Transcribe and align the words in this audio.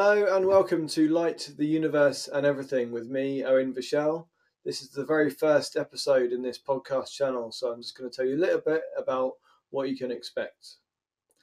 Hello 0.00 0.36
and 0.36 0.46
welcome 0.46 0.86
to 0.90 1.08
Light, 1.08 1.50
the 1.58 1.66
Universe 1.66 2.28
and 2.32 2.46
Everything 2.46 2.92
with 2.92 3.08
me, 3.08 3.42
Owen 3.42 3.74
Vachel. 3.74 4.26
This 4.64 4.80
is 4.80 4.90
the 4.90 5.04
very 5.04 5.28
first 5.28 5.76
episode 5.76 6.30
in 6.30 6.40
this 6.40 6.56
podcast 6.56 7.10
channel, 7.10 7.50
so 7.50 7.72
I'm 7.72 7.82
just 7.82 7.98
going 7.98 8.08
to 8.08 8.16
tell 8.16 8.24
you 8.24 8.36
a 8.36 8.38
little 8.38 8.60
bit 8.64 8.82
about 8.96 9.32
what 9.70 9.88
you 9.88 9.96
can 9.96 10.12
expect. 10.12 10.76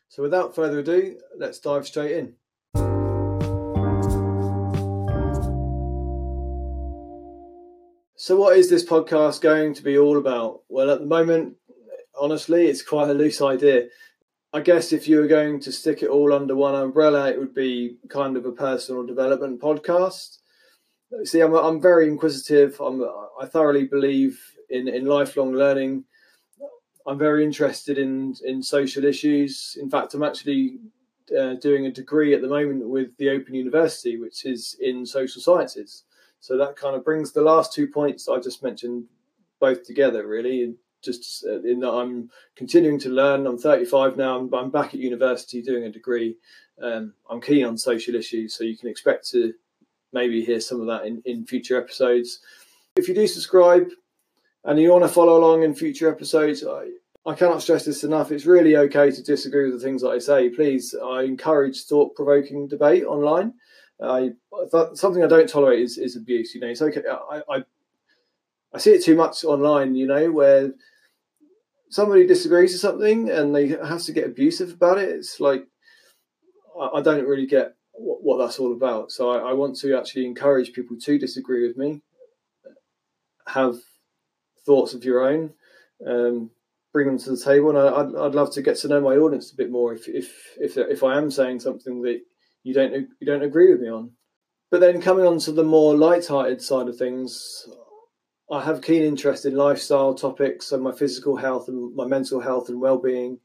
So, 0.08 0.24
without 0.24 0.56
further 0.56 0.80
ado, 0.80 1.20
let's 1.38 1.60
dive 1.60 1.86
straight 1.86 2.14
in. 2.14 2.36
So, 8.16 8.38
what 8.38 8.58
is 8.58 8.70
this 8.70 8.86
podcast 8.86 9.42
going 9.42 9.74
to 9.74 9.84
be 9.84 9.98
all 9.98 10.18
about? 10.18 10.62
Well, 10.70 10.92
at 10.92 11.02
the 11.02 11.06
moment, 11.06 11.58
honestly, 12.18 12.68
it's 12.68 12.82
quite 12.82 13.10
a 13.10 13.14
loose 13.14 13.42
idea. 13.42 13.88
I 14.56 14.62
guess 14.62 14.94
if 14.94 15.10
you 15.10 15.18
were 15.20 15.28
going 15.28 15.60
to 15.60 15.72
stick 15.74 16.02
it 16.02 16.08
all 16.08 16.32
under 16.32 16.56
one 16.56 16.76
umbrella, 16.76 17.30
it 17.30 17.38
would 17.38 17.54
be 17.54 17.98
kind 18.08 18.38
of 18.38 18.46
a 18.46 18.54
personal 18.54 19.06
development 19.06 19.60
podcast. 19.60 20.38
See, 21.26 21.42
I'm, 21.42 21.54
I'm 21.54 21.82
very 21.82 22.08
inquisitive. 22.08 22.80
I'm, 22.80 23.04
I 23.38 23.48
thoroughly 23.48 23.84
believe 23.84 24.42
in, 24.70 24.88
in 24.88 25.08
lifelong 25.08 25.52
learning. 25.52 26.06
I'm 27.06 27.18
very 27.18 27.44
interested 27.44 27.98
in, 27.98 28.34
in 28.46 28.64
social 28.64 29.04
issues. 29.04 29.78
In 29.78 29.90
fact, 29.90 30.14
I'm 30.14 30.24
actually 30.24 30.78
uh, 31.38 31.56
doing 31.56 31.88
a 31.88 31.92
degree 31.92 32.34
at 32.34 32.42
the 32.42 32.48
moment 32.48 32.88
with 32.88 33.10
the 33.18 33.32
Open 33.32 33.56
University, 33.56 34.18
which 34.18 34.46
is 34.46 34.78
in 34.80 35.06
social 35.06 35.42
sciences. 35.42 36.06
So 36.40 36.58
that 36.60 36.78
kind 36.78 36.96
of 36.96 37.04
brings 37.04 37.34
the 37.34 37.42
last 37.42 37.74
two 37.74 37.88
points 37.88 38.30
I 38.30 38.40
just 38.40 38.64
mentioned 38.64 39.04
both 39.60 39.84
together, 39.84 40.26
really 40.26 40.76
just 41.06 41.46
uh, 41.46 41.62
in 41.62 41.80
that 41.80 41.92
I'm 41.92 42.30
continuing 42.56 43.00
to 43.00 43.10
learn. 43.10 43.48
I'm 43.48 43.58
35 43.58 44.18
now. 44.18 44.38
I'm, 44.38 44.54
I'm 44.54 44.72
back 44.72 44.94
at 44.94 45.00
university 45.00 45.62
doing 45.62 45.84
a 45.84 45.92
degree. 45.92 46.38
Um, 46.82 47.14
I'm 47.30 47.42
keen 47.42 47.66
on 47.66 47.78
social 47.78 48.16
issues, 48.16 48.54
so 48.54 48.64
you 48.64 48.78
can 48.78 48.90
expect 48.90 49.30
to 49.30 49.54
maybe 50.12 50.44
hear 50.44 50.60
some 50.60 50.82
of 50.82 50.88
that 50.88 51.06
in, 51.06 51.22
in 51.26 51.46
future 51.46 51.80
episodes. 51.80 52.40
If 52.96 53.08
you 53.08 53.14
do 53.14 53.28
subscribe 53.28 53.90
and 54.64 54.80
you 54.80 54.92
want 54.92 55.04
to 55.04 55.10
follow 55.10 55.38
along 55.38 55.64
in 55.64 55.76
future 55.76 56.10
episodes, 56.12 56.66
I, 56.66 56.90
I 57.26 57.36
cannot 57.36 57.62
stress 57.62 57.86
this 57.86 58.04
enough. 58.04 58.32
It's 58.32 58.46
really 58.46 58.76
okay 58.78 59.12
to 59.12 59.24
disagree 59.24 59.66
with 59.66 59.80
the 59.80 59.86
things 59.86 60.02
that 60.02 60.10
I 60.10 60.20
say. 60.20 60.50
Please, 60.50 60.96
I 60.96 61.24
encourage 61.24 61.84
thought 61.84 62.16
provoking 62.16 62.68
debate 62.68 63.04
online. 63.06 63.54
I 64.02 64.32
something 64.94 65.24
I 65.24 65.28
don't 65.28 65.48
tolerate 65.48 65.80
is, 65.80 65.98
is 65.98 66.16
abuse. 66.16 66.54
You 66.54 66.62
know, 66.62 66.68
it's 66.68 66.82
okay. 66.82 67.02
I, 67.10 67.42
I 67.50 67.64
I 68.74 68.78
see 68.78 68.92
it 68.92 69.04
too 69.04 69.16
much 69.16 69.44
online. 69.46 69.96
You 69.96 70.08
know, 70.08 70.32
where 70.32 70.74
somebody 71.96 72.28
disagrees 72.28 72.74
with 72.74 72.82
something 72.82 73.30
and 73.30 73.56
they 73.56 73.70
have 73.70 74.02
to 74.02 74.12
get 74.12 74.28
abusive 74.28 74.74
about 74.74 74.98
it, 74.98 75.08
it's 75.08 75.40
like 75.40 75.66
I, 76.94 77.02
don't 77.02 77.26
really 77.26 77.46
get 77.46 77.76
what, 77.94 78.22
what, 78.22 78.38
that's 78.38 78.60
all 78.60 78.74
about. 78.74 79.14
So 79.14 79.30
I, 79.30 79.52
I, 79.52 79.54
want 79.54 79.78
to 79.78 79.98
actually 79.98 80.26
encourage 80.26 80.74
people 80.74 80.98
to 81.00 81.18
disagree 81.18 81.66
with 81.66 81.78
me, 81.78 82.02
have 83.48 83.78
thoughts 84.66 84.94
of 84.94 85.06
your 85.06 85.26
own, 85.26 85.54
um, 86.06 86.52
bring 86.92 87.08
them 87.08 87.18
to 87.20 87.30
the 87.30 87.42
table, 87.42 87.70
and 87.70 87.78
I, 87.78 88.02
would 88.02 88.16
I'd 88.18 88.36
love 88.36 88.52
to 88.56 88.62
get 88.62 88.76
to 88.80 88.90
know 88.90 89.00
my 89.00 89.16
audience 89.16 89.54
a 89.54 89.56
bit 89.56 89.72
more. 89.72 89.94
If 89.94 90.10
if 90.10 90.34
if 90.60 90.78
if 90.78 91.02
I 91.02 91.18
am 91.18 91.32
saying 91.32 91.62
something 91.62 92.02
that 92.02 92.20
you 92.64 92.74
don't 92.74 93.08
you 93.22 93.26
don't 93.26 93.44
agree 93.44 93.72
with 93.72 93.80
me 93.80 93.90
on. 93.90 94.12
But 94.70 94.82
then 94.82 95.02
coming 95.02 95.26
on 95.26 95.40
to 95.40 95.54
the 95.54 95.64
more 95.64 95.96
light-hearted 95.96 96.62
side 96.62 96.90
of 96.90 96.98
things, 96.98 97.66
I 98.52 98.64
have 98.64 98.82
keen 98.82 99.02
interest 99.02 99.46
in 99.46 99.56
lifestyle 99.56 100.14
topics 100.14 100.68
so 100.68 100.78
my 100.78 100.92
physical 100.92 101.36
health 101.36 101.68
and 101.68 101.96
my 101.96 102.06
mental 102.06 102.40
health 102.40 102.70
and 102.70 102.80
well-being. 102.80 103.40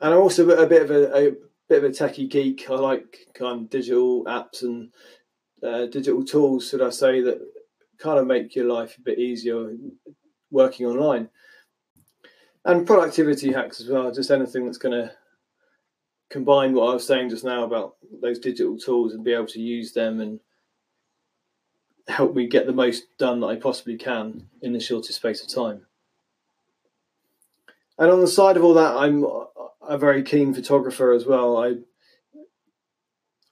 And 0.00 0.12
I'm 0.12 0.20
also 0.20 0.48
a 0.50 0.66
bit 0.66 0.82
of 0.82 0.90
a, 0.90 1.16
a 1.16 1.32
bit 1.68 1.84
of 1.84 1.84
a 1.84 1.94
techie 1.94 2.28
geek. 2.28 2.68
I 2.68 2.74
like 2.74 3.28
kind 3.34 3.62
of 3.62 3.70
digital 3.70 4.24
apps 4.24 4.62
and 4.62 4.90
uh, 5.62 5.86
digital 5.86 6.24
tools, 6.24 6.68
should 6.68 6.82
I 6.82 6.90
say, 6.90 7.20
that 7.22 7.40
kind 7.98 8.18
of 8.18 8.26
make 8.26 8.54
your 8.56 8.66
life 8.66 8.98
a 8.98 9.02
bit 9.02 9.18
easier 9.18 9.72
working 10.50 10.86
online. 10.86 11.28
And 12.64 12.86
productivity 12.86 13.52
hacks 13.52 13.80
as 13.80 13.88
well, 13.88 14.10
just 14.10 14.30
anything 14.30 14.64
that's 14.64 14.78
going 14.78 15.00
to 15.00 15.12
combine 16.30 16.72
what 16.72 16.90
I 16.90 16.94
was 16.94 17.06
saying 17.06 17.30
just 17.30 17.44
now 17.44 17.64
about 17.64 17.96
those 18.20 18.38
digital 18.38 18.76
tools 18.76 19.14
and 19.14 19.22
be 19.22 19.32
able 19.32 19.46
to 19.46 19.60
use 19.60 19.92
them 19.92 20.20
and 20.20 20.40
help 22.08 22.34
me 22.34 22.46
get 22.46 22.66
the 22.66 22.72
most 22.72 23.04
done 23.18 23.40
that 23.40 23.46
I 23.46 23.56
possibly 23.56 23.96
can 23.96 24.48
in 24.62 24.72
the 24.72 24.80
shortest 24.80 25.18
space 25.18 25.42
of 25.42 25.48
time. 25.48 25.86
And 27.98 28.10
on 28.10 28.20
the 28.20 28.26
side 28.26 28.56
of 28.56 28.64
all 28.64 28.74
that, 28.74 28.96
I'm 28.96 29.24
a 29.86 29.98
very 29.98 30.22
keen 30.22 30.52
photographer 30.52 31.12
as 31.12 31.26
well. 31.26 31.56
I 31.56 31.76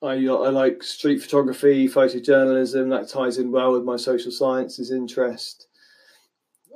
I, 0.02 0.14
I 0.14 0.48
like 0.48 0.82
street 0.82 1.22
photography, 1.22 1.88
photojournalism. 1.88 2.90
That 2.90 3.08
ties 3.08 3.38
in 3.38 3.52
well 3.52 3.72
with 3.72 3.84
my 3.84 3.96
social 3.96 4.32
sciences 4.32 4.90
interest. 4.90 5.68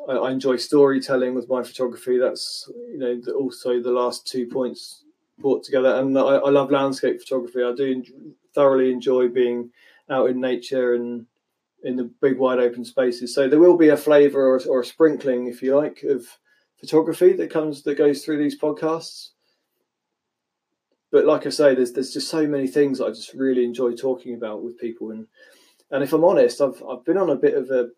I, 0.09 0.12
I 0.12 0.31
enjoy 0.31 0.56
storytelling 0.56 1.34
with 1.34 1.48
my 1.48 1.65
photography. 1.65 2.19
That's 2.19 2.70
you 2.88 2.98
know 2.98 3.20
also 3.34 3.82
the 3.82 3.91
last 3.91 4.28
two 4.28 4.47
points 4.47 5.03
brought 5.38 5.65
together. 5.65 5.97
And 5.97 6.16
I, 6.16 6.36
I 6.36 6.50
love 6.50 6.70
landscape 6.70 7.20
photography. 7.20 7.62
I 7.65 7.75
do 7.75 8.04
thoroughly 8.54 8.92
enjoy 8.92 9.28
being 9.28 9.70
out 10.09 10.31
in 10.31 10.41
nature 10.41 10.94
and 10.94 11.26
in 11.86 11.94
the 11.94 12.10
big 12.20 12.36
wide 12.36 12.58
open 12.58 12.84
spaces. 12.84 13.32
So 13.32 13.48
there 13.48 13.60
will 13.60 13.76
be 13.76 13.91
a 13.91 13.97
flavour 13.97 14.41
or, 14.41 14.60
or, 14.69 14.80
a 14.80 14.84
sprinkling, 14.84 15.47
if 15.47 15.62
you 15.62 15.76
like, 15.76 16.02
of 16.02 16.26
photography 16.80 17.32
that 17.34 17.48
comes 17.48 17.82
that 17.84 17.97
goes 17.97 18.24
through 18.24 18.38
these 18.38 18.58
podcasts. 18.58 19.28
But 21.12 21.26
like 21.26 21.47
I 21.47 21.50
say, 21.50 21.76
there's 21.76 21.92
there's 21.92 22.12
just 22.12 22.28
so 22.28 22.44
many 22.44 22.66
things 22.66 23.00
I 23.00 23.10
just 23.10 23.34
really 23.34 23.64
enjoy 23.64 23.94
talking 23.94 24.34
about 24.34 24.64
with 24.64 24.78
people, 24.78 25.12
and 25.12 25.28
and 25.92 26.02
if 26.02 26.12
I'm 26.12 26.24
honest, 26.24 26.60
I've 26.60 26.82
I've 26.91 27.04
been 27.04 27.19
on 27.19 27.30
a 27.30 27.36
bit 27.36 27.54
of 27.54 27.70
a. 27.70 27.88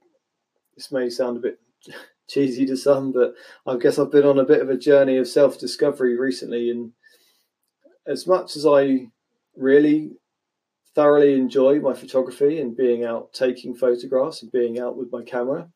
This 0.77 0.93
may 0.93 1.09
sound 1.09 1.39
a 1.39 1.41
bit 1.41 1.59
cheesy 2.29 2.67
to 2.67 2.77
some, 2.77 3.11
but 3.11 3.35
I 3.67 3.79
guess 3.79 3.99
I've 3.99 4.13
been 4.13 4.27
on 4.27 4.39
a 4.39 4.45
bit 4.45 4.61
of 4.61 4.69
a 4.69 4.77
journey 4.77 5.17
of 5.17 5.27
self 5.27 5.59
discovery 5.59 6.19
recently, 6.19 6.71
and 6.71 6.93
as 8.07 8.27
much 8.27 8.55
as 8.55 8.67
I 8.67 9.07
really 9.57 10.18
thoroughly 10.99 11.35
enjoy 11.35 11.79
my 11.79 11.95
photography 11.95 12.61
and 12.61 12.77
being 12.77 13.05
out 13.05 13.33
taking 13.33 13.73
photographs 13.73 14.43
and 14.43 14.51
being 14.51 14.81
out 14.81 14.97
with 14.97 15.13
my 15.13 15.23
camera. 15.23 15.69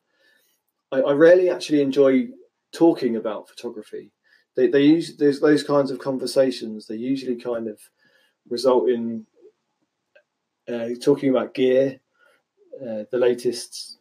I, 0.91 0.99
I 0.99 1.13
rarely 1.13 1.49
actually 1.49 1.81
enjoy 1.81 2.27
talking 2.73 3.15
about 3.15 3.47
photography. 3.47 4.11
They, 4.57 4.67
they 4.67 4.81
use 4.81 5.15
those, 5.15 5.39
those 5.39 5.63
kinds 5.63 5.91
of 5.91 5.99
conversations. 5.99 6.87
They 6.87 6.97
usually 6.97 7.37
kind 7.37 7.69
of 7.69 7.79
result 8.49 8.89
in 8.89 9.25
uh, 10.67 10.89
talking 11.01 11.29
about 11.29 11.53
gear, 11.53 12.01
uh, 12.81 13.03
the 13.09 13.17
latest. 13.17 13.99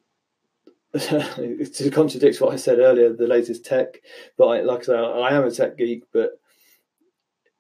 to 0.93 1.91
contradict 1.93 2.41
what 2.41 2.53
I 2.53 2.57
said 2.57 2.81
earlier, 2.81 3.13
the 3.13 3.29
latest 3.29 3.65
tech. 3.65 4.01
But 4.37 4.47
I, 4.49 4.61
like 4.63 4.81
I 4.81 4.83
say, 4.87 4.97
I 4.97 5.37
am 5.37 5.45
a 5.45 5.53
tech 5.53 5.79
geek. 5.79 6.03
But 6.13 6.33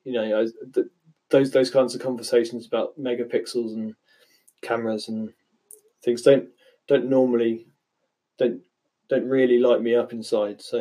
you 0.02 0.14
know, 0.14 0.40
I, 0.40 0.46
the, 0.72 0.90
those 1.32 1.50
those 1.50 1.70
kinds 1.70 1.94
of 1.94 2.00
conversations 2.00 2.66
about 2.66 2.98
megapixels 3.00 3.72
and 3.74 3.94
cameras 4.62 5.08
and 5.08 5.32
things 6.04 6.22
don't 6.22 6.48
don't 6.86 7.10
normally 7.10 7.66
don't 8.38 8.60
don't 9.08 9.28
really 9.28 9.58
light 9.58 9.82
me 9.82 9.94
up 9.94 10.12
inside. 10.12 10.62
So 10.62 10.80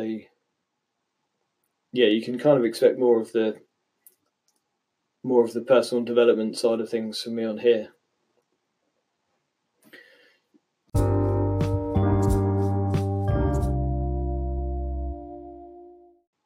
yeah, 1.92 2.06
you 2.06 2.22
can 2.22 2.38
kind 2.38 2.56
of 2.56 2.64
expect 2.64 2.98
more 2.98 3.20
of 3.20 3.32
the 3.32 3.56
more 5.24 5.44
of 5.44 5.52
the 5.52 5.60
personal 5.60 6.04
development 6.04 6.56
side 6.56 6.80
of 6.80 6.88
things 6.88 7.20
from 7.20 7.34
me 7.36 7.44
on 7.44 7.58
here. 7.58 7.90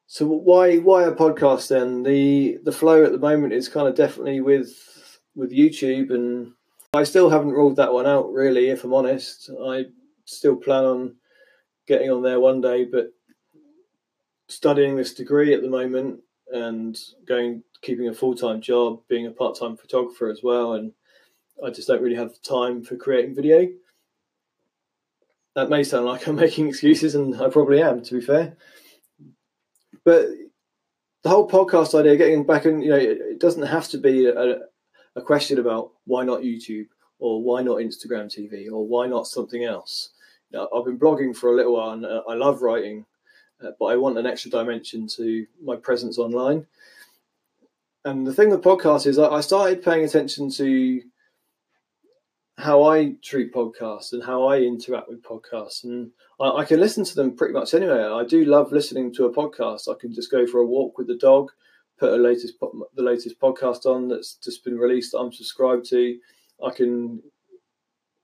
So 0.09 0.25
why 0.25 0.77
why 0.77 1.03
a 1.03 1.11
podcast 1.11 1.67
then? 1.67 2.01
The 2.01 2.59
the 2.63 2.71
flow 2.71 3.03
at 3.03 3.11
the 3.11 3.19
moment 3.19 3.51
is 3.51 3.67
kind 3.67 3.89
of 3.89 3.95
definitely 3.95 4.39
with 4.39 5.19
with 5.35 5.51
YouTube, 5.51 6.11
and 6.11 6.53
I 6.93 7.03
still 7.03 7.29
haven't 7.29 7.51
ruled 7.51 7.75
that 7.75 7.91
one 7.91 8.07
out 8.07 8.31
really. 8.31 8.69
If 8.69 8.85
I'm 8.85 8.93
honest, 8.93 9.49
I 9.61 9.85
still 10.23 10.55
plan 10.55 10.85
on 10.85 11.15
getting 11.87 12.09
on 12.09 12.21
there 12.21 12.39
one 12.39 12.61
day, 12.61 12.85
but 12.85 13.07
studying 14.47 14.95
this 14.95 15.13
degree 15.13 15.53
at 15.53 15.61
the 15.61 15.69
moment 15.69 16.21
and 16.53 16.97
going 17.27 17.63
keeping 17.81 18.07
a 18.07 18.13
full 18.13 18.33
time 18.33 18.61
job, 18.61 19.01
being 19.09 19.27
a 19.27 19.31
part 19.31 19.59
time 19.59 19.75
photographer 19.75 20.29
as 20.29 20.39
well, 20.41 20.75
and 20.75 20.93
I 21.61 21.69
just 21.69 21.89
don't 21.89 22.01
really 22.01 22.15
have 22.15 22.41
time 22.41 22.81
for 22.81 22.95
creating 22.95 23.35
video. 23.35 23.67
That 25.53 25.69
may 25.69 25.83
sound 25.83 26.05
like 26.05 26.25
I'm 26.29 26.35
making 26.37 26.69
excuses, 26.69 27.13
and 27.13 27.35
I 27.41 27.49
probably 27.49 27.81
am, 27.81 28.03
to 28.03 28.13
be 28.13 28.21
fair. 28.25 28.55
But 30.07 30.27
the 31.23 31.29
whole 31.29 31.49
podcast 31.49 31.93
idea, 31.99 32.15
getting 32.15 32.45
back 32.45 32.63
and 32.63 32.81
you 32.81 32.91
know, 32.91 32.95
it 32.95 33.41
doesn't 33.41 33.65
have 33.67 33.89
to 33.89 33.97
be 33.97 34.27
a, 34.27 34.59
a 35.17 35.21
question 35.21 35.59
about 35.59 35.91
why 36.05 36.23
not 36.23 36.43
YouTube 36.43 36.87
or 37.19 37.43
why 37.43 37.61
not 37.61 37.79
Instagram 37.79 38.27
TV 38.33 38.71
or 38.71 38.87
why 38.87 39.07
not 39.07 39.27
something 39.27 39.65
else. 39.65 40.11
I've 40.55 40.85
been 40.85 40.97
blogging 40.97 41.35
for 41.35 41.51
a 41.51 41.55
little 41.57 41.73
while 41.73 41.91
and 41.91 42.05
uh, 42.05 42.21
I 42.25 42.35
love 42.35 42.61
writing, 42.61 43.05
uh, 43.61 43.71
but 43.77 43.87
I 43.87 43.97
want 43.97 44.17
an 44.17 44.25
extra 44.25 44.49
dimension 44.49 45.07
to 45.17 45.45
my 45.61 45.75
presence 45.75 46.17
online. 46.17 46.65
and 48.05 48.25
the 48.25 48.33
thing 48.33 48.49
with 48.49 48.61
podcasts 48.61 49.07
is 49.07 49.19
I 49.19 49.41
started 49.41 49.83
paying 49.83 50.05
attention 50.05 50.49
to 50.51 51.01
how 52.57 52.83
I 52.83 53.13
treat 53.21 53.53
podcasts 53.53 54.13
and 54.13 54.23
how 54.23 54.47
I 54.47 54.59
interact 54.59 55.07
with 55.07 55.21
podcasts. 55.21 55.83
And 55.83 56.11
I, 56.39 56.49
I, 56.49 56.65
can 56.65 56.79
listen 56.79 57.03
to 57.05 57.15
them 57.15 57.35
pretty 57.35 57.53
much 57.53 57.75
anywhere. 57.75 58.11
I 58.11 58.25
do 58.25 58.45
love 58.45 58.71
listening 58.71 59.13
to 59.13 59.25
a 59.25 59.33
podcast. 59.33 59.87
I 59.87 59.99
can 59.99 60.11
just 60.11 60.31
go 60.31 60.47
for 60.47 60.59
a 60.59 60.65
walk 60.65 60.97
with 60.97 61.07
the 61.07 61.17
dog, 61.17 61.51
put 61.99 62.13
a 62.13 62.17
latest 62.17 62.55
the 62.95 63.03
latest 63.03 63.39
podcast 63.39 63.85
on 63.85 64.07
that's 64.07 64.35
just 64.35 64.63
been 64.63 64.77
released 64.77 65.11
that 65.11 65.19
I'm 65.19 65.31
subscribed 65.31 65.85
to. 65.89 66.17
I 66.65 66.71
can 66.71 67.21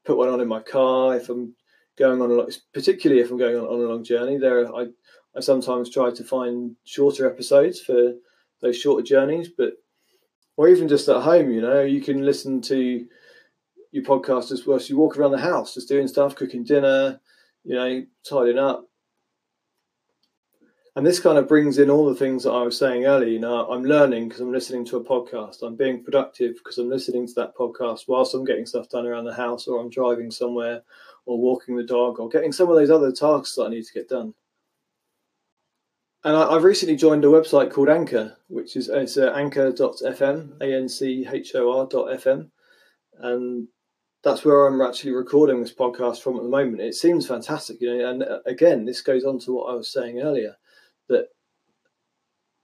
put 0.03 0.18
one 0.18 0.30
on 0.30 0.41
in 0.41 0.47
my 0.47 0.62
car 0.62 1.15
if 1.15 1.30
I'm 1.30 1.56
going 1.95 2.19
on 2.19 2.31
a 2.31 2.47
particularly 2.74 3.21
if 3.21 3.30
I'm 3.30 3.38
going 3.38 3.56
on, 3.56 3.65
on 3.65 3.81
a 3.81 3.89
long 3.89 4.03
journey. 4.03 4.39
There, 4.39 4.75
I 4.75 4.88
I 5.35 5.41
sometimes 5.41 5.91
try 5.91 6.09
to 6.09 6.24
find 6.24 6.75
shorter 6.85 7.30
episodes 7.30 7.81
for 7.81 8.13
those 8.62 8.77
shorter 8.77 9.03
journeys, 9.03 9.50
but 9.56 9.74
or 10.57 10.69
even 10.69 10.88
just 10.88 11.07
at 11.07 11.21
home, 11.21 11.51
you 11.51 11.62
know, 11.62 11.81
you 11.81 12.01
can 12.01 12.25
listen 12.25 12.62
to 12.62 13.06
your 13.94 14.04
podcast 14.04 14.51
as 14.51 14.66
well. 14.66 14.80
So 14.80 14.90
you 14.90 14.98
walk 14.98 15.18
around 15.18 15.31
the 15.31 15.38
house, 15.38 15.74
just 15.74 15.88
doing 15.88 16.07
stuff, 16.07 16.36
cooking 16.36 16.63
dinner, 16.63 17.19
you 17.63 17.75
know, 17.75 18.06
tidying 18.28 18.60
up. 18.60 18.86
And 20.95 21.06
this 21.06 21.19
kind 21.19 21.38
of 21.38 21.48
brings 21.48 21.80
in 21.80 21.90
all 21.90 22.06
the 22.06 22.13
things 22.13 22.44
that 22.44 22.51
I 22.51 22.62
was 22.63 22.78
saying 22.78 23.06
earlier. 23.06 23.30
You 23.30 23.40
know, 23.40 23.68
I'm 23.72 23.84
learning 23.84 24.28
because 24.28 24.42
I'm 24.42 24.51
listening 24.51 24.86
to 24.86 24.98
a 24.98 25.04
podcast. 25.04 25.63
I'm 25.63 25.75
being 25.75 26.04
productive 26.04 26.56
because 26.57 26.78
I'm 26.78 26.90
listening 26.90 27.25
to 27.28 27.34
that 27.36 27.56
podcast 27.56 28.01
whilst 28.07 28.36
I'm 28.36 28.45
getting 28.45 28.66
stuff 28.66 28.90
done 28.90 29.07
around 29.07 29.25
the 29.25 29.34
house, 29.34 29.68
or 29.68 29.80
I'm 29.80 29.90
driving 29.90 30.30
somewhere, 30.30 30.84
or 31.25 31.40
walking 31.40 31.75
the 31.75 31.84
dog, 31.84 32.19
or 32.19 32.30
getting 32.30 32.51
some 32.51 32.69
of 32.69 32.75
those 32.75 32.92
other 32.92 33.12
tasks 33.12 33.56
that 33.56 33.66
I 33.66 33.69
need 33.69 33.86
to 33.86 33.94
get 33.94 34.10
done 34.10 34.36
and 36.25 36.38
I, 36.38 36.54
have 36.54 36.63
recently 36.63 36.95
joined 36.95 37.25
a 37.25 37.28
website 37.28 37.72
called 37.72 37.90
Anchor, 37.90 38.38
which 38.48 38.75
is 38.78 38.88
it's 38.88 39.18
uh, 39.18 39.34
anchor.fm, 39.36 40.62
a 40.62 40.74
n 40.74 40.88
c 40.88 41.28
h 41.30 41.56
o 41.56 41.80
r.fm, 41.80 42.50
and 43.19 43.68
that's 44.23 44.45
where 44.45 44.65
I'm 44.65 44.81
actually 44.81 45.11
recording 45.11 45.59
this 45.59 45.73
podcast 45.73 46.21
from 46.21 46.37
at 46.37 46.43
the 46.43 46.49
moment. 46.49 46.81
It 46.81 46.95
seems 46.95 47.27
fantastic, 47.27 47.81
you 47.81 47.97
know. 47.97 48.09
And 48.09 48.23
uh, 48.23 48.39
again, 48.45 48.85
this 48.85 49.01
goes 49.01 49.25
on 49.25 49.39
to 49.39 49.53
what 49.53 49.71
I 49.71 49.75
was 49.75 49.91
saying 49.91 50.21
earlier 50.21 50.55
that 51.09 51.27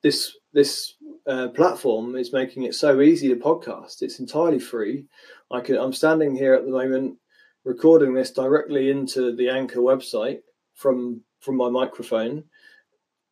this 0.01 0.37
this 0.53 0.95
uh, 1.27 1.49
platform 1.49 2.15
is 2.15 2.33
making 2.33 2.63
it 2.63 2.75
so 2.75 3.01
easy 3.01 3.27
to 3.29 3.35
podcast. 3.35 4.01
It's 4.01 4.19
entirely 4.19 4.59
free. 4.59 5.05
I 5.51 5.59
can 5.59 5.77
I'm 5.77 5.93
standing 5.93 6.35
here 6.35 6.53
at 6.53 6.65
the 6.65 6.71
moment 6.71 7.17
recording 7.65 8.13
this 8.13 8.31
directly 8.31 8.89
into 8.89 9.35
the 9.35 9.49
Anchor 9.49 9.79
website 9.79 10.39
from 10.75 11.21
from 11.41 11.57
my 11.57 11.69
microphone 11.69 12.43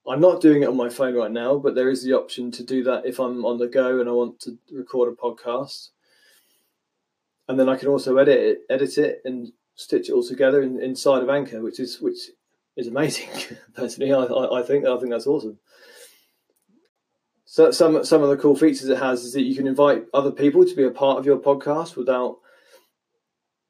I'm 0.07 0.21
not 0.21 0.39
doing 0.39 0.63
it 0.63 0.69
on 0.69 0.77
my 0.77 0.89
phone 0.89 1.15
right 1.15 1.31
now, 1.31 1.57
but 1.57 1.75
there 1.75 1.89
is 1.89 2.01
the 2.01 2.13
option 2.13 2.49
to 2.51 2.63
do 2.63 2.81
that 2.83 3.05
if 3.05 3.19
I'm 3.19 3.45
on 3.45 3.57
the 3.57 3.67
go 3.67 3.99
and 3.99 4.07
I 4.07 4.13
want 4.13 4.39
to 4.41 4.57
record 4.71 5.11
a 5.11 5.15
podcast. 5.15 5.89
And 7.47 7.59
then 7.59 7.69
I 7.69 7.77
can 7.77 7.87
also 7.87 8.17
edit 8.17 8.39
it, 8.39 8.57
edit 8.69 8.97
it, 8.97 9.21
and 9.23 9.51
stitch 9.75 10.09
it 10.09 10.13
all 10.13 10.23
together 10.23 10.61
in, 10.61 10.81
inside 10.81 11.23
of 11.23 11.29
Anchor, 11.29 11.61
which 11.61 11.79
is 11.79 12.01
which 12.01 12.17
is 12.75 12.87
amazing. 12.87 13.29
Personally, 13.73 14.13
I, 14.13 14.59
I, 14.59 14.63
think 14.63 14.85
I 14.85 14.97
think 14.97 15.11
that's 15.11 15.27
awesome. 15.27 15.59
So 17.45 17.71
some 17.71 18.03
some 18.03 18.23
of 18.23 18.29
the 18.29 18.37
cool 18.37 18.55
features 18.55 18.89
it 18.89 18.97
has 18.99 19.23
is 19.23 19.33
that 19.33 19.43
you 19.43 19.55
can 19.55 19.67
invite 19.67 20.05
other 20.13 20.31
people 20.31 20.65
to 20.65 20.75
be 20.75 20.83
a 20.83 20.91
part 20.91 21.17
of 21.17 21.25
your 21.25 21.37
podcast 21.37 21.95
without 21.95 22.37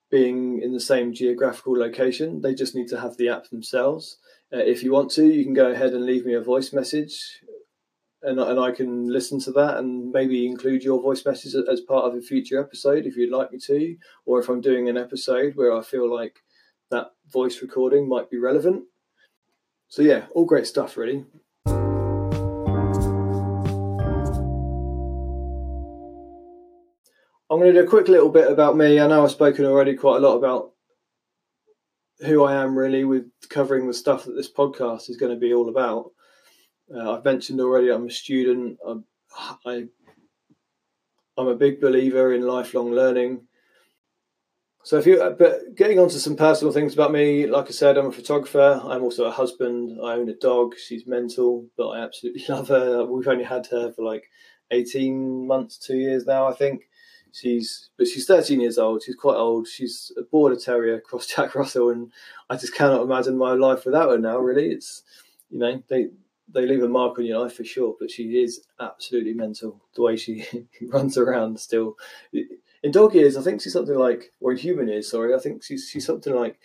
being 0.09 0.61
in 0.61 0.73
the 0.73 0.79
same 0.79 1.13
geographical 1.13 1.77
location. 1.77 2.41
They 2.41 2.55
just 2.55 2.75
need 2.75 2.87
to 2.89 2.99
have 2.99 3.17
the 3.17 3.29
app 3.29 3.49
themselves. 3.49 4.17
Uh, 4.53 4.59
if 4.59 4.81
you 4.81 4.93
want 4.93 5.11
to, 5.11 5.25
you 5.25 5.43
can 5.43 5.53
go 5.53 5.69
ahead 5.71 5.93
and 5.93 6.05
leave 6.05 6.25
me 6.25 6.33
a 6.33 6.41
voice 6.41 6.71
message, 6.71 7.41
and 8.23 8.39
and 8.39 8.59
I 8.59 8.71
can 8.71 9.07
listen 9.07 9.39
to 9.41 9.51
that 9.53 9.77
and 9.77 10.11
maybe 10.11 10.45
include 10.45 10.83
your 10.83 11.01
voice 11.01 11.25
message 11.25 11.55
as 11.55 11.81
part 11.81 12.05
of 12.05 12.15
a 12.15 12.21
future 12.21 12.59
episode 12.59 13.05
if 13.05 13.15
you'd 13.15 13.31
like 13.31 13.51
me 13.51 13.59
to, 13.59 13.95
or 14.25 14.39
if 14.39 14.49
I'm 14.49 14.61
doing 14.61 14.89
an 14.89 14.97
episode 14.97 15.55
where 15.55 15.75
I 15.75 15.81
feel 15.81 16.13
like 16.13 16.39
that 16.89 17.11
voice 17.31 17.61
recording 17.61 18.07
might 18.07 18.29
be 18.29 18.37
relevant. 18.37 18.83
So 19.89 20.01
yeah, 20.01 20.25
all 20.33 20.45
great 20.45 20.67
stuff, 20.67 20.97
really. 20.97 21.25
I'm 27.49 27.59
going 27.59 27.73
to 27.73 27.79
do 27.79 27.85
a 27.85 27.89
quick 27.89 28.09
little 28.09 28.29
bit 28.29 28.51
about 28.51 28.75
me. 28.75 28.99
I 28.99 29.07
know 29.07 29.23
I've 29.23 29.31
spoken 29.31 29.63
already 29.63 29.95
quite 29.95 30.17
a 30.17 30.19
lot 30.19 30.35
about 30.35 30.73
who 32.25 32.43
I 32.43 32.55
am 32.55 32.77
really 32.77 33.05
with 33.05 33.31
covering 33.49 33.87
the 33.87 33.93
stuff 33.93 34.25
that 34.25 34.33
this 34.33 34.51
podcast 34.51 35.09
is 35.09 35.15
going 35.15 35.33
to 35.33 35.39
be 35.39 35.53
all 35.53 35.69
about. 35.69 36.11
Uh, 36.93 37.15
I've 37.15 37.25
mentioned 37.25 37.59
already 37.59 37.89
I'm 37.89 38.07
a 38.07 38.11
student. 38.11 38.77
I'm, 38.85 39.03
I, 39.65 39.85
I'm 41.37 41.47
a 41.47 41.55
big 41.55 41.81
believer 41.81 42.33
in 42.33 42.41
lifelong 42.41 42.91
learning. 42.91 43.41
So 44.83 44.97
if 44.97 45.05
you, 45.05 45.35
but 45.37 45.75
getting 45.75 45.99
on 45.99 46.07
to 46.09 46.19
some 46.19 46.37
personal 46.37 46.71
things 46.71 46.93
about 46.93 47.11
me, 47.11 47.45
like 47.45 47.67
I 47.67 47.71
said, 47.71 47.97
I'm 47.97 48.05
a 48.05 48.11
photographer. 48.11 48.81
I'm 48.85 49.03
also 49.03 49.25
a 49.25 49.31
husband. 49.31 49.99
I 50.01 50.13
own 50.13 50.29
a 50.29 50.33
dog. 50.33 50.75
She's 50.77 51.05
mental, 51.05 51.65
but 51.75 51.89
I 51.89 51.99
absolutely 51.99 52.45
love 52.49 52.69
her. 52.69 53.05
We've 53.05 53.27
only 53.27 53.43
had 53.43 53.67
her 53.67 53.91
for 53.91 54.03
like 54.03 54.29
18 54.71 55.45
months, 55.45 55.77
two 55.77 55.97
years 55.97 56.25
now, 56.25 56.47
I 56.47 56.53
think. 56.53 56.87
She's 57.33 57.89
but 57.97 58.07
she's 58.07 58.25
13 58.25 58.61
years 58.61 58.77
old. 58.77 59.03
She's 59.03 59.15
quite 59.15 59.35
old. 59.35 59.67
She's 59.67 60.11
a 60.17 60.21
border 60.21 60.55
terrier, 60.55 61.01
cross 61.01 61.27
Jack 61.35 61.53
Russell, 61.53 61.89
and 61.89 62.11
I 62.49 62.55
just 62.55 62.73
cannot 62.73 63.01
imagine 63.01 63.37
my 63.37 63.53
life 63.53 63.85
without 63.85 64.09
her 64.09 64.17
now. 64.17 64.37
Really, 64.37 64.69
it's 64.69 65.03
you 65.49 65.59
know 65.59 65.83
they 65.89 66.07
they 66.53 66.65
leave 66.65 66.83
a 66.83 66.87
mark 66.87 67.19
on 67.19 67.25
your 67.25 67.39
life 67.39 67.55
for 67.55 67.63
sure. 67.63 67.95
But 67.99 68.11
she 68.11 68.41
is 68.41 68.61
absolutely 68.79 69.33
mental. 69.33 69.81
The 69.95 70.01
way 70.01 70.15
she 70.15 70.45
runs 70.87 71.17
around 71.17 71.59
still. 71.59 71.97
In 72.33 72.91
dog 72.91 73.15
years, 73.15 73.37
I 73.37 73.41
think 73.41 73.61
she's 73.61 73.73
something 73.73 73.97
like, 73.97 74.31
or 74.39 74.51
in 74.51 74.57
human 74.57 74.87
years, 74.87 75.09
sorry, 75.09 75.33
I 75.33 75.39
think 75.39 75.63
she's 75.63 75.89
she's 75.89 76.05
something 76.05 76.33
like 76.33 76.59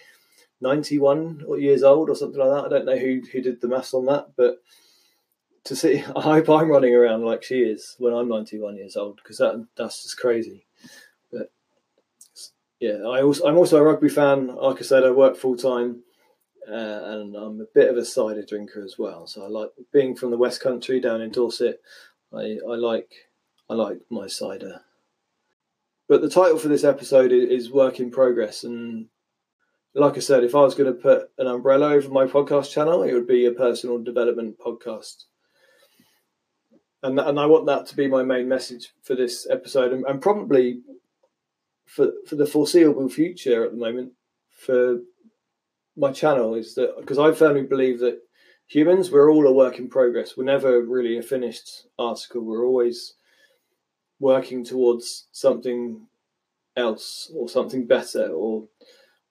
91 0.61 1.44
years 1.58 1.82
old 1.82 2.08
or 2.08 2.14
something 2.14 2.38
like 2.38 2.50
that. 2.50 2.67
I 2.67 2.69
don't 2.69 2.87
know 2.87 2.99
who 2.99 3.23
who 3.32 3.40
did 3.40 3.61
the 3.61 3.69
maths 3.69 3.94
on 3.94 4.06
that, 4.06 4.29
but 4.37 4.62
to 5.64 5.76
see, 5.76 6.05
I 6.17 6.20
hope 6.20 6.49
I'm 6.49 6.70
running 6.70 6.94
around 6.94 7.25
like 7.25 7.43
she 7.43 7.61
is 7.61 7.96
when 7.99 8.14
I'm 8.14 8.28
91 8.28 8.76
years 8.76 8.96
old 8.96 9.17
because 9.17 9.38
that 9.38 9.67
that's 9.76 10.02
just 10.02 10.19
crazy. 10.19 10.67
But 11.32 11.50
yeah, 12.81 12.99
I 13.06 13.23
also 13.23 13.46
I'm 13.46 13.58
also 13.58 13.78
a 13.78 13.82
rugby 13.82 14.08
fan. 14.08 14.49
Like 14.49 14.78
I 14.78 14.82
said, 14.82 15.05
I 15.05 15.11
work 15.11 15.37
full 15.37 15.56
time, 15.56 16.02
uh, 16.69 17.00
and 17.04 17.37
I'm 17.37 17.61
a 17.61 17.66
bit 17.75 17.88
of 17.88 17.97
a 17.97 18.04
cider 18.04 18.45
drinker 18.45 18.83
as 18.83 18.97
well. 18.99 19.26
So 19.26 19.45
I 19.45 19.49
like 19.49 19.71
being 19.92 20.14
from 20.14 20.31
the 20.31 20.38
West 20.38 20.61
Country 20.61 21.00
down 21.00 21.21
in 21.21 21.31
Dorset. 21.31 21.81
I 22.33 22.59
I 22.69 22.75
like 22.76 23.12
I 23.69 23.75
like 23.75 24.00
my 24.11 24.26
cider. 24.26 24.83
But 26.09 26.21
the 26.21 26.28
title 26.28 26.59
for 26.59 26.69
this 26.69 26.85
episode 26.85 27.33
is 27.33 27.71
Work 27.71 28.00
in 28.00 28.11
Progress, 28.11 28.64
and 28.64 29.07
like 29.95 30.16
I 30.16 30.21
said, 30.21 30.45
if 30.45 30.54
I 30.54 30.61
was 30.61 30.75
going 30.75 30.92
to 30.92 31.00
put 31.00 31.31
an 31.38 31.47
umbrella 31.47 31.92
over 31.92 32.09
my 32.09 32.26
podcast 32.26 32.71
channel, 32.71 33.02
it 33.02 33.12
would 33.12 33.26
be 33.26 33.47
a 33.47 33.52
personal 33.52 34.02
development 34.02 34.59
podcast 34.59 35.25
and 37.02 37.19
and 37.19 37.38
I 37.38 37.47
want 37.47 37.66
that 37.66 37.87
to 37.87 37.97
be 37.97 38.07
my 38.07 38.23
main 38.23 38.49
message 38.49 38.92
for 39.02 39.14
this 39.14 39.47
episode, 39.50 39.92
and, 39.92 40.04
and 40.07 40.23
probably 40.23 40.81
for 41.87 42.12
for 42.26 42.37
the 42.37 42.47
foreseeable 42.47 43.09
future 43.09 43.64
at 43.64 43.73
the 43.73 43.76
moment 43.76 44.12
for 44.50 45.00
my 45.96 46.12
channel 46.12 46.54
is 46.54 46.75
that 46.75 46.94
because 46.99 47.18
I 47.18 47.32
firmly 47.32 47.62
believe 47.62 48.00
that 48.00 48.20
humans 48.66 49.11
we're 49.11 49.30
all 49.30 49.46
a 49.46 49.52
work 49.52 49.78
in 49.78 49.88
progress. 49.88 50.37
We're 50.37 50.44
never 50.44 50.82
really 50.82 51.18
a 51.18 51.22
finished 51.22 51.87
article. 51.99 52.42
We're 52.42 52.66
always 52.66 53.14
working 54.18 54.64
towards 54.64 55.26
something 55.32 56.06
else 56.76 57.30
or 57.34 57.49
something 57.49 57.87
better 57.87 58.28
or 58.28 58.68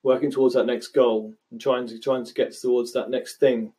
working 0.02 0.30
towards 0.30 0.54
that 0.54 0.66
next 0.66 0.88
goal 0.88 1.34
and 1.50 1.60
trying 1.60 1.86
to 1.88 1.98
trying 1.98 2.24
to 2.24 2.34
get 2.34 2.52
towards 2.52 2.92
that 2.92 3.10
next 3.10 3.36
thing 3.36 3.72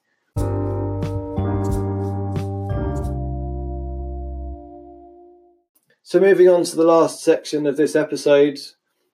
So, 6.13 6.19
moving 6.19 6.47
on 6.47 6.63
to 6.63 6.75
the 6.75 6.83
last 6.83 7.23
section 7.23 7.65
of 7.65 7.75
this 7.75 7.95
episode, 7.95 8.59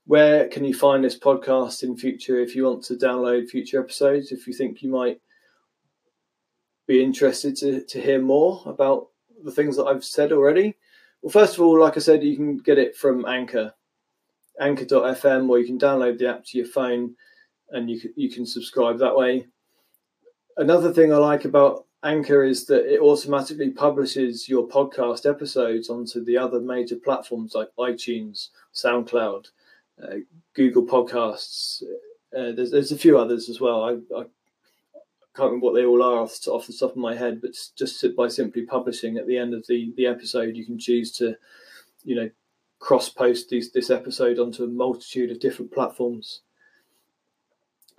where 0.10 0.48
can 0.48 0.66
you 0.66 0.74
find 0.74 1.04
this 1.04 1.20
podcast 1.20 1.84
in 1.84 1.96
future 1.96 2.40
if 2.40 2.56
you 2.56 2.64
want 2.64 2.84
to 2.84 2.96
download 2.96 3.48
future 3.48 3.80
episodes? 3.80 4.32
If 4.32 4.48
you 4.48 4.54
think 4.54 4.82
you 4.82 4.90
might 4.90 5.22
be 6.88 7.04
interested 7.04 7.56
to, 7.58 7.86
to 7.86 8.02
hear 8.02 8.20
more 8.20 8.64
about 8.66 9.10
the 9.44 9.52
things 9.52 9.78
that 9.78 9.84
I've 9.84 10.04
said 10.04 10.32
already? 10.32 10.76
Well, 11.22 11.32
first 11.32 11.54
of 11.54 11.62
all, 11.62 11.80
like 11.80 11.96
I 11.96 12.00
said, 12.00 12.24
you 12.24 12.36
can 12.36 12.58
get 12.58 12.80
it 12.80 12.98
from 12.98 13.24
Anchor, 13.28 13.72
anchor.fm, 14.60 15.48
or 15.48 15.60
you 15.60 15.68
can 15.68 15.78
download 15.78 16.18
the 16.18 16.30
app 16.30 16.44
to 16.46 16.58
your 16.58 16.66
phone 16.66 17.16
and 17.70 17.88
you 17.88 18.02
you 18.16 18.32
can 18.32 18.48
subscribe 18.48 18.98
that 18.98 19.16
way. 19.16 19.46
Another 20.58 20.92
thing 20.92 21.14
I 21.14 21.18
like 21.18 21.46
about 21.46 21.86
Anchor 22.04 22.44
is 22.44 22.66
that 22.66 22.92
it 22.92 23.00
automatically 23.00 23.70
publishes 23.70 24.50
your 24.50 24.68
podcast 24.68 25.30
episodes 25.30 25.88
onto 25.88 26.26
the 26.26 26.36
other 26.36 26.60
major 26.60 26.96
platforms 26.96 27.54
like 27.54 27.70
iTunes, 27.78 28.48
SoundCloud, 28.74 29.46
Google 30.54 30.86
Podcasts. 30.86 31.84
Uh, 32.36 32.52
there's, 32.52 32.72
there's 32.72 32.92
a 32.92 32.98
few 32.98 33.18
others 33.18 33.50
as 33.50 33.60
well. 33.60 33.84
I, 33.84 33.92
I 34.16 34.24
can't 35.36 35.52
remember 35.52 35.66
what 35.66 35.76
they 35.76 35.86
all 35.86 36.04
are 36.04 36.20
off, 36.20 36.48
off 36.48 36.68
the 36.68 36.74
top 36.74 36.92
of 36.92 36.98
my 36.98 37.16
head, 37.16 37.42
but 37.42 37.52
just 37.76 38.06
by 38.16 38.28
simply 38.28 38.64
publishing 38.64 39.18
at 39.18 39.28
the 39.28 39.38
end 39.38 39.54
of 39.54 39.66
the, 39.68 39.94
the 39.98 40.06
episode, 40.06 40.56
you 40.56 40.66
can 40.66 40.78
choose 40.78 41.12
to, 41.14 41.36
you 42.04 42.16
know, 42.16 42.30
cross 42.80 43.10
post 43.10 43.50
these, 43.50 43.72
this 43.72 43.90
episode 43.90 44.40
onto 44.40 44.64
a 44.64 44.68
multitude 44.68 45.32
of 45.32 45.40
different 45.40 45.72
platforms. 45.72 46.42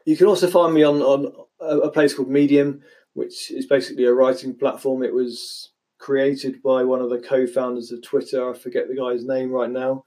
You 0.05 0.17
can 0.17 0.27
also 0.27 0.49
find 0.49 0.75
me 0.75 0.83
on, 0.83 1.03
on 1.03 1.33
a 1.61 1.91
place 1.91 2.15
called 2.15 2.31
Medium, 2.31 2.83
which 3.13 3.51
is 3.51 3.67
basically 3.67 4.05
a 4.05 4.15
writing 4.15 4.55
platform. 4.55 5.03
It 5.03 5.13
was 5.13 5.71
created 5.99 6.63
by 6.63 6.85
one 6.85 7.01
of 7.01 7.11
the 7.11 7.19
co-founders 7.19 7.93
of 7.93 8.03
Twitter. 8.03 8.51
I 8.51 8.57
forget 8.57 8.89
the 8.89 8.97
guy's 8.97 9.25
name 9.25 9.51
right 9.51 9.71
now, 9.71 10.05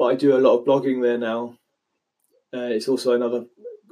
but 0.00 0.06
I 0.06 0.14
do 0.14 0.34
a 0.34 0.40
lot 0.40 0.56
of 0.56 0.64
blogging 0.64 1.02
there 1.02 1.18
now. 1.18 1.58
Uh, 2.54 2.70
it's 2.72 2.88
also 2.88 3.12
another 3.12 3.44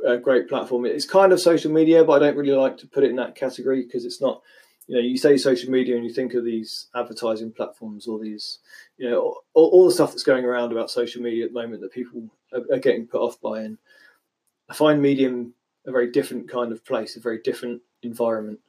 uh, 0.08 0.16
great 0.16 0.48
platform. 0.48 0.86
It's 0.86 1.04
kind 1.04 1.34
of 1.34 1.38
social 1.38 1.70
media, 1.70 2.02
but 2.02 2.14
I 2.14 2.26
don't 2.26 2.36
really 2.38 2.56
like 2.56 2.78
to 2.78 2.86
put 2.86 3.04
it 3.04 3.10
in 3.10 3.16
that 3.16 3.34
category 3.34 3.82
because 3.82 4.06
it's 4.06 4.18
not. 4.18 4.40
You 4.86 4.94
know, 4.94 5.02
you 5.02 5.18
say 5.18 5.36
social 5.36 5.70
media 5.70 5.96
and 5.96 6.04
you 6.06 6.10
think 6.10 6.32
of 6.32 6.46
these 6.46 6.86
advertising 6.94 7.52
platforms 7.52 8.06
or 8.06 8.18
these, 8.18 8.60
you 8.96 9.10
know, 9.10 9.36
all, 9.52 9.68
all 9.68 9.84
the 9.84 9.92
stuff 9.92 10.12
that's 10.12 10.22
going 10.22 10.46
around 10.46 10.72
about 10.72 10.90
social 10.90 11.20
media 11.20 11.44
at 11.44 11.52
the 11.52 11.60
moment 11.60 11.82
that 11.82 11.92
people 11.92 12.30
are, 12.54 12.62
are 12.72 12.80
getting 12.80 13.06
put 13.06 13.20
off 13.20 13.38
by. 13.42 13.60
And 13.60 13.76
I 14.70 14.72
find 14.72 15.02
Medium 15.02 15.52
a 15.86 15.92
very 15.92 16.10
different 16.10 16.48
kind 16.48 16.72
of 16.72 16.86
place, 16.86 17.16
a 17.16 17.20
very 17.20 17.42
different 17.42 17.82
environment. 18.02 18.60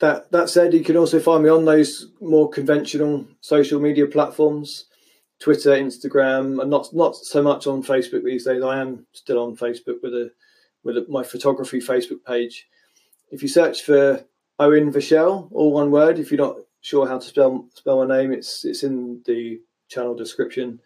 That 0.00 0.30
that 0.32 0.50
said, 0.50 0.74
you 0.74 0.84
can 0.84 0.98
also 0.98 1.18
find 1.18 1.44
me 1.44 1.48
on 1.48 1.64
those 1.64 2.08
more 2.20 2.50
conventional 2.50 3.26
social 3.40 3.80
media 3.80 4.06
platforms, 4.06 4.84
Twitter, 5.42 5.70
Instagram, 5.70 6.60
and 6.60 6.70
not 6.70 6.94
not 6.94 7.16
so 7.16 7.42
much 7.42 7.66
on 7.66 7.82
Facebook 7.82 8.22
these 8.22 8.44
days. 8.44 8.62
I 8.62 8.80
am 8.80 9.06
still 9.12 9.42
on 9.42 9.56
Facebook 9.56 10.00
with 10.00 10.14
a 10.14 10.30
with 10.84 10.96
a, 10.96 11.06
my 11.08 11.24
photography 11.24 11.80
Facebook 11.80 12.24
page. 12.24 12.68
If 13.32 13.42
you 13.42 13.48
search 13.48 13.82
for 13.82 14.24
Owen 14.60 14.92
Vachel, 14.92 15.48
all 15.50 15.72
one 15.72 15.90
word, 15.90 16.20
if 16.20 16.30
you're 16.30 16.46
not 16.46 16.58
sure 16.80 17.08
how 17.08 17.18
to 17.18 17.26
spell 17.26 17.68
spell 17.74 18.06
my 18.06 18.16
name, 18.16 18.32
it's 18.32 18.64
it's 18.64 18.84
in 18.84 19.22
the 19.26 19.60
channel 19.88 20.14
description. 20.14 20.80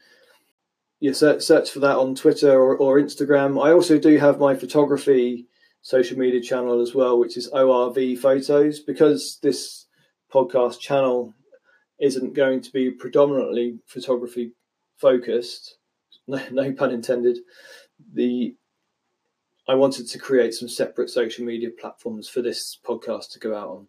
You 1.01 1.13
search, 1.13 1.43
search 1.43 1.71
for 1.71 1.81
that 1.81 1.99
on 1.99 2.15
Twitter 2.15 2.53
or, 2.53 2.79
or 2.79 2.99
Instagram. 2.99 3.63
I 3.63 3.73
also 3.73 3.99
do 3.99 4.17
have 4.17 4.41
my 4.41 4.55
photography 4.55 5.49
social 5.83 6.19
media 6.19 6.41
channel 6.41 6.81
as 6.81 6.95
well, 6.95 7.19
which 7.19 7.37
is 7.37 7.51
ORV 7.51 8.19
Photos. 8.19 8.81
Because 8.81 9.39
this 9.43 9.87
podcast 10.33 10.81
channel 10.81 11.35
isn't 12.01 12.35
going 12.35 12.61
to 12.61 12.73
be 12.73 12.91
predominantly 12.91 13.79
photography 13.87 14.53
focused, 14.97 15.77
no, 16.27 16.41
no 16.51 16.73
pun 16.73 16.91
intended, 16.91 17.39
the 18.13 18.55
I 19.69 19.75
wanted 19.75 20.07
to 20.09 20.19
create 20.19 20.55
some 20.55 20.69
separate 20.69 21.11
social 21.11 21.45
media 21.45 21.71
platforms 21.71 22.29
for 22.29 22.41
this 22.41 22.79
podcast 22.87 23.33
to 23.33 23.41
go 23.41 23.57
out 23.57 23.69
on. 23.69 23.87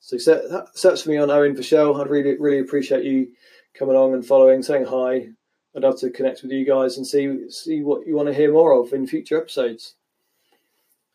So 0.00 0.18
search 0.18 1.02
for 1.02 1.08
me 1.08 1.16
on 1.16 1.30
Owen 1.30 1.56
Vachel. 1.56 1.98
I'd 1.98 2.10
really, 2.10 2.36
really 2.38 2.58
appreciate 2.58 3.04
you 3.04 3.28
coming 3.72 3.96
along 3.96 4.12
and 4.12 4.26
following, 4.26 4.62
saying 4.62 4.84
hi. 4.84 5.28
I'd 5.74 5.82
love 5.82 5.98
to 6.00 6.10
connect 6.10 6.42
with 6.42 6.52
you 6.52 6.66
guys 6.66 6.98
and 6.98 7.06
see 7.06 7.48
see 7.48 7.82
what 7.82 8.06
you 8.06 8.14
want 8.14 8.28
to 8.28 8.34
hear 8.34 8.52
more 8.52 8.78
of 8.78 8.92
in 8.92 9.06
future 9.06 9.40
episodes. 9.40 9.94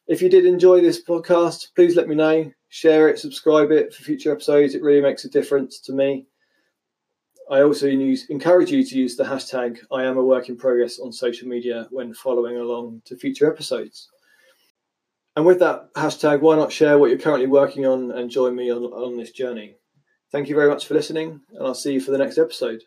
If 0.07 0.23
you 0.23 0.29
did 0.29 0.47
enjoy 0.47 0.81
this 0.81 1.03
podcast, 1.03 1.67
please 1.75 1.95
let 1.95 2.07
me 2.07 2.15
know. 2.15 2.51
Share 2.69 3.09
it, 3.09 3.19
subscribe 3.19 3.71
it 3.71 3.93
for 3.93 4.03
future 4.03 4.31
episodes. 4.31 4.73
It 4.73 4.81
really 4.81 5.01
makes 5.01 5.23
a 5.23 5.29
difference 5.29 5.79
to 5.81 5.93
me. 5.93 6.25
I 7.49 7.63
also 7.63 7.87
use, 7.87 8.29
encourage 8.29 8.71
you 8.71 8.83
to 8.83 8.97
use 8.97 9.15
the 9.15 9.23
hashtag 9.23 9.79
I 9.91 10.03
am 10.03 10.17
a 10.17 10.23
work 10.23 10.49
in 10.49 10.57
progress 10.57 10.99
on 10.99 11.11
social 11.11 11.47
media 11.47 11.87
when 11.89 12.13
following 12.13 12.57
along 12.57 13.01
to 13.05 13.17
future 13.17 13.51
episodes. 13.51 14.07
And 15.35 15.45
with 15.45 15.59
that 15.59 15.93
hashtag, 15.95 16.41
why 16.41 16.55
not 16.55 16.71
share 16.71 16.97
what 16.97 17.09
you're 17.09 17.17
currently 17.17 17.47
working 17.47 17.85
on 17.85 18.11
and 18.11 18.29
join 18.29 18.55
me 18.55 18.71
on, 18.71 18.83
on 18.83 19.17
this 19.17 19.31
journey? 19.31 19.77
Thank 20.31 20.47
you 20.47 20.55
very 20.55 20.69
much 20.69 20.85
for 20.85 20.93
listening, 20.93 21.41
and 21.53 21.65
I'll 21.65 21.73
see 21.73 21.93
you 21.93 22.01
for 22.01 22.11
the 22.11 22.17
next 22.19 22.37
episode. 22.37 22.83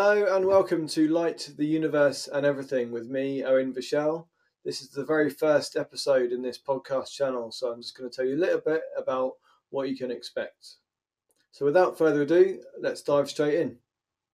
Hello 0.00 0.36
and 0.36 0.46
welcome 0.46 0.86
to 0.86 1.08
Light, 1.08 1.50
the 1.58 1.66
Universe 1.66 2.28
and 2.32 2.46
Everything 2.46 2.92
with 2.92 3.08
me, 3.08 3.42
Owen 3.42 3.74
Vachel. 3.74 4.26
This 4.64 4.80
is 4.80 4.90
the 4.90 5.04
very 5.04 5.28
first 5.28 5.74
episode 5.74 6.30
in 6.30 6.40
this 6.40 6.56
podcast 6.56 7.10
channel, 7.10 7.50
so 7.50 7.72
I'm 7.72 7.82
just 7.82 7.98
going 7.98 8.08
to 8.08 8.14
tell 8.14 8.24
you 8.24 8.36
a 8.36 8.38
little 8.38 8.60
bit 8.64 8.82
about 8.96 9.32
what 9.70 9.88
you 9.88 9.96
can 9.96 10.12
expect. 10.12 10.76
So 11.50 11.64
without 11.64 11.98
further 11.98 12.22
ado, 12.22 12.62
let's 12.80 13.02
dive 13.02 13.28
straight 13.28 13.54
in. 13.54 13.78